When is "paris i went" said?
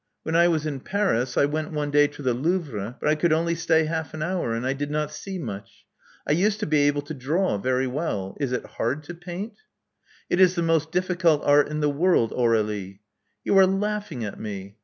0.79-1.73